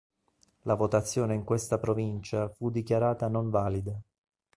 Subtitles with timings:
[0.63, 4.01] La votazione in questa provincia fu dichiarata non valida.